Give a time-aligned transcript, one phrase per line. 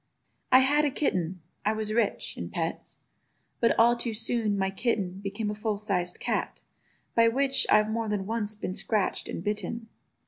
[0.51, 5.53] I had a kitten—I was rich In pets—but all too soon my kitten Became a
[5.53, 6.63] full sized cat,
[7.13, 9.89] by which I've more than once been scratch'd and bitten.